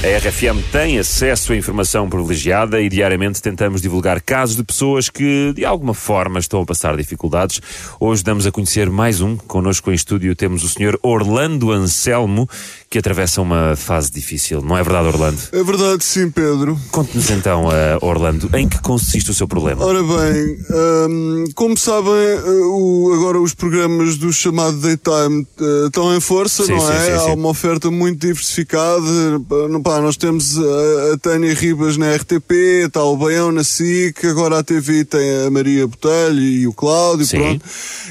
[0.00, 5.52] A RFM tem acesso a informação privilegiada e diariamente tentamos divulgar casos de pessoas que,
[5.56, 7.60] de alguma forma, estão a passar dificuldades.
[7.98, 9.36] Hoje damos a conhecer mais um.
[9.36, 10.96] Connosco em estúdio temos o Sr.
[11.02, 12.48] Orlando Anselmo,
[12.88, 14.62] que atravessa uma fase difícil.
[14.62, 15.38] Não é verdade, Orlando?
[15.50, 16.78] É verdade, sim, Pedro.
[16.92, 19.84] Conte-nos então, uh, Orlando, em que consiste o seu problema?
[19.84, 20.58] Ora bem,
[21.10, 26.64] hum, como sabem, uh, o- agora os programas do chamado Daytime uh, estão em força,
[26.64, 27.18] Sim, não sim, é?
[27.18, 27.30] sim.
[27.30, 29.00] Há uma oferta muito diversificada.
[29.68, 32.52] Não- pá, nós temos a, a Tânia Ribas na RTP,
[32.84, 37.24] está o Baião na SIC, agora a TV tem a Maria Botelho e o Cláudio,
[37.24, 37.38] Sim.
[37.38, 37.64] pronto.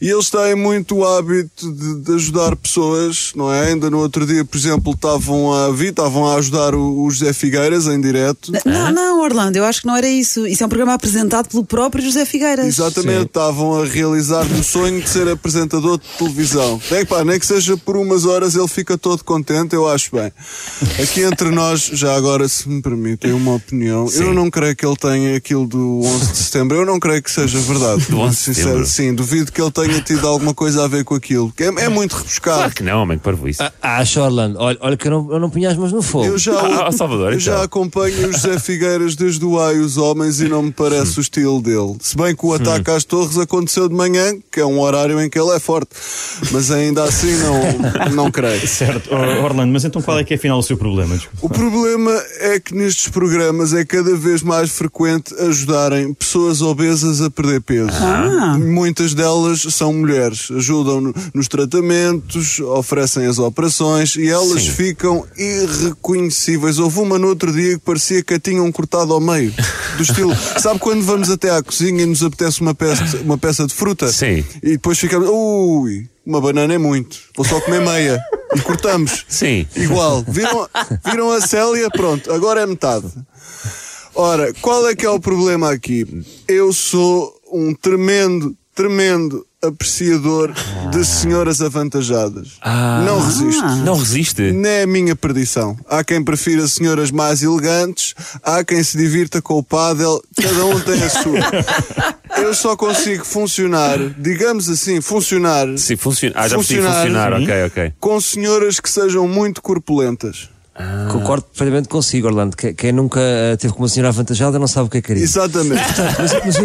[0.00, 3.68] E eles têm muito o hábito de, de ajudar pessoas, não é?
[3.68, 7.32] Ainda no outro dia, por exemplo, estavam a vir, estavam a ajudar o, o José
[7.32, 8.50] Figueiras em direto.
[8.64, 10.48] Não, não, Orlando, eu acho que não era isso.
[10.48, 12.66] Isso é um programa apresentado pelo próprio José Figueiras.
[12.66, 16.82] Exatamente, estavam a realizar o sonho de ser apresentador de televisão.
[16.90, 20.32] Nem, pá, nem que seja por umas horas ele fica todo contente, eu acho bem.
[21.00, 24.24] Aqui entre nós, já agora, se me permitem uma opinião, Sim.
[24.24, 27.30] eu não creio que ele tenha aquilo do 11 de setembro, eu não creio que
[27.30, 28.04] seja verdade.
[28.10, 28.86] Do 11 de Sincero, setembro?
[28.86, 32.16] Sim, duvido que ele tenha tido alguma coisa a ver com aquilo, é, é muito
[32.16, 32.58] rebuscado.
[32.58, 33.62] Claro que não, homem, que parvo isso.
[33.62, 34.58] Ah, Acho, Orlando.
[34.58, 36.24] Olha, olha que eu não, eu não punha as mãos no fogo.
[36.26, 37.40] Eu já, Ah, ah, Salvador, eu então.
[37.54, 41.20] já acompanho o José Figueiras desde o AI os homens e não me parece o
[41.20, 41.96] estilo dele.
[42.00, 45.28] Se bem que o ataque às torres aconteceu de manhã, que é um horário em
[45.28, 45.90] que ele é forte.
[46.50, 48.60] Mas ainda assim não, não creio.
[48.68, 51.14] Certo, Or- Orlando, mas então qual é que é afinal o seu problema?
[51.16, 51.46] Desculpa.
[51.46, 57.30] O problema é que nestes programas é cada vez mais frequente ajudarem pessoas obesas a
[57.30, 57.90] perder peso.
[58.58, 64.70] Muitas delas são mulheres, ajudam no- nos tratamentos, oferecem as operações e elas Sim.
[64.70, 66.78] ficam irreconhecíveis.
[66.78, 69.52] Houve uma no outro dia que parecia que a tinham cortado ao meio.
[69.96, 73.66] Do estilo, sabe quando vamos até à cozinha e nos apetece uma peça, uma peça
[73.66, 74.10] de fruta?
[74.12, 74.44] Sim.
[74.62, 78.20] E depois ficamos, ui, uma banana é muito, vou só comer meia.
[78.54, 79.24] E cortamos.
[79.28, 79.66] Sim.
[79.76, 80.24] Igual.
[80.26, 80.68] Viram,
[81.04, 81.88] viram a Célia?
[81.90, 83.06] Pronto, agora é metade.
[84.14, 86.24] Ora, qual é que é o problema aqui?
[86.48, 90.52] Eu sou um tremendo, tremendo apreciador
[90.90, 92.52] de senhoras avantajadas.
[93.06, 93.66] Não resisto.
[93.84, 94.52] Não resiste?
[94.52, 95.76] Não é a minha perdição.
[95.88, 100.80] Há quem prefira senhoras mais elegantes, há quem se divirta com o pádel, cada um
[100.80, 101.40] tem a sua.
[102.40, 106.34] Eu só consigo funcionar, digamos assim, funcionar Sim, funciona.
[106.38, 106.94] Ah, já Funcionar.
[106.94, 107.92] funcionar, ok, ok.
[108.00, 110.48] com senhoras que sejam muito corpulentas.
[111.12, 112.56] Concordo perfeitamente consigo, Orlando.
[112.56, 115.24] Que- Quem nunca eh, teve com uma senhora avantajada não sabe o que é carinho.
[115.24, 115.82] Exatamente.
[116.18, 116.56] Mas, mas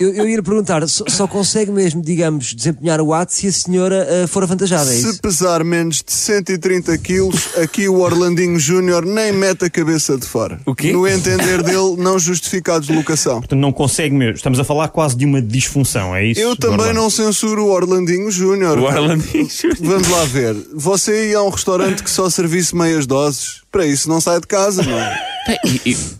[0.00, 4.06] eu, eu, ia perguntar, só, só consegue mesmo, digamos, desempenhar o ato se a senhora
[4.08, 9.32] eh, for avantajada, é Se pesar menos de 130 quilos, aqui o Orlandinho Júnior nem
[9.32, 10.60] mete a cabeça de fora.
[10.66, 10.92] O quê?
[10.92, 13.38] No entender dele, não justifica a deslocação.
[13.40, 14.34] Portanto, não consegue mesmo.
[14.34, 16.40] Estamos a falar quase de uma disfunção, é isso?
[16.40, 18.78] Eu também não censuro o Orlandinho Júnior.
[18.78, 19.48] O Orlandinho
[19.80, 20.56] Vamos lá ver.
[20.74, 23.62] Você ia a um restaurante que só servisse meias doses?
[23.70, 25.33] Para isso não sai de casa, não é?
[25.46, 25.58] Bem,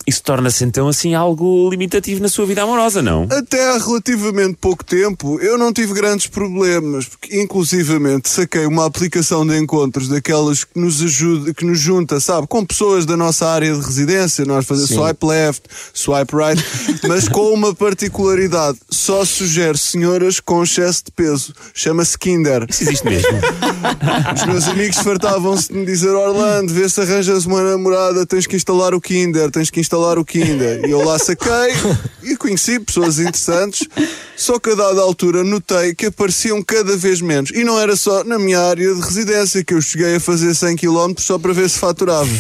[0.06, 3.26] Isso torna-se então assim algo limitativo na sua vida amorosa, não?
[3.30, 9.46] Até há relativamente pouco tempo eu não tive grandes problemas, porque inclusivamente saquei uma aplicação
[9.46, 13.74] de encontros daquelas que nos ajuda, que nos junta, sabe, com pessoas da nossa área
[13.74, 15.62] de residência, nós fazemos swipe left,
[15.92, 16.62] swipe right,
[17.08, 22.66] mas com uma particularidade, só sugere senhoras com excesso de peso, chama-se Kinder.
[22.68, 23.28] Isso existe mesmo.
[24.34, 28.56] Os meus amigos fartavam-se de me dizer Orlando, vê se arranjas uma namorada, tens que
[28.56, 29.13] instalar o Kinder,
[29.52, 30.84] tens que instalar o Kinder.
[30.84, 31.72] E eu lá saquei
[32.22, 33.86] e conheci pessoas interessantes,
[34.36, 37.50] só que a dada altura notei que apareciam cada vez menos.
[37.50, 40.76] E não era só na minha área de residência, que eu cheguei a fazer 100
[40.76, 42.30] km só para ver se faturava.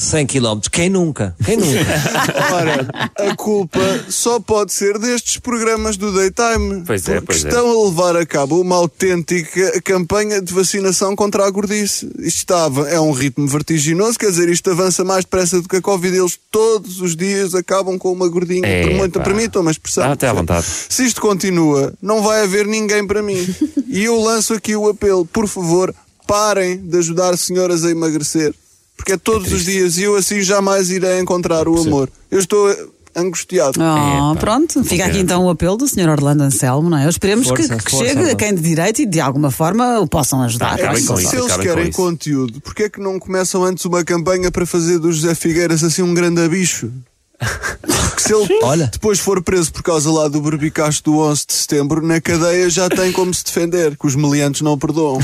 [0.00, 0.60] 100 km.
[0.72, 1.36] Quem nunca?
[1.44, 1.78] Quem nunca?
[2.54, 2.88] Ora,
[3.18, 3.78] a culpa
[4.08, 6.84] só pode ser destes programas do Daytime.
[6.86, 7.48] Pois é, porque pois é.
[7.48, 12.06] estão a levar a cabo uma autêntica campanha de vacinação contra a gordice.
[12.18, 15.82] Isto estava, é um ritmo vertiginoso, quer dizer, isto avança mais depressa do que a
[15.82, 16.16] Covid.
[16.16, 18.66] Eles todos os dias acabam com uma gordinha.
[18.66, 20.10] É, por muito, permitam uma expressão.
[20.10, 20.64] Até à vontade.
[20.88, 23.40] Se isto continua, não vai haver ninguém para mim.
[23.92, 25.92] E eu lanço aqui o apelo, por favor,
[26.24, 28.54] parem de ajudar senhoras a emagrecer.
[29.00, 32.10] Porque é todos os dias e eu assim jamais irei encontrar o amor.
[32.30, 32.68] Eu estou
[33.16, 33.80] angustiado.
[33.80, 36.10] Oh, pronto, fica aqui então o apelo do Sr.
[36.10, 37.08] Orlando Anselmo, não é?
[37.08, 40.06] Esperemos que, Força, que força, chegue a quem de direito e de alguma forma o
[40.06, 40.68] possam ajudar.
[40.68, 44.04] Tá, acabem Se com isso, eles querem conteúdo, porquê é que não começam antes uma
[44.04, 46.92] campanha para fazer do José Figueiras assim um grande abicho?
[47.40, 48.88] Porque se ele Olha.
[48.92, 52.88] depois for preso por causa lá do berbicacho do 11 de setembro, na cadeia já
[52.88, 55.18] tem como se defender, que os meliantes não perdoam.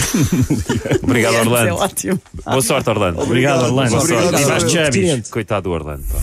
[1.02, 1.74] Obrigado, É Orlando.
[1.76, 2.20] ótimo.
[2.44, 3.20] Boa sorte, Orlando.
[3.20, 3.90] Obrigado, Orlando.
[3.90, 4.14] Boa sorte.
[4.28, 4.72] Obrigado, E.
[4.72, 5.28] Pertinente.
[5.30, 6.04] Coitado do Orlando.
[6.10, 6.18] pá.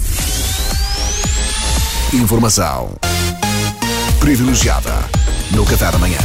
[2.13, 2.91] Informação
[4.19, 4.93] privilegiada
[5.51, 6.19] no Café da Manhã.